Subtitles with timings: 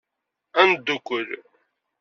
[0.61, 1.27] Ad neddukkel.